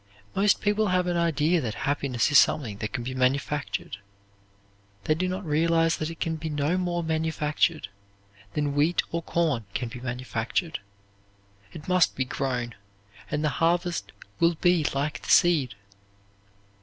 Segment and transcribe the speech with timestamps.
[0.33, 3.97] Most people have an idea that happiness is something that can be manufactured.
[5.03, 7.87] They do not realize that it can no more be manufactured
[8.55, 10.79] than wheat or corn can be manufactured.
[11.71, 12.73] It must be grown,
[13.29, 15.75] and the harvest will be like the seed.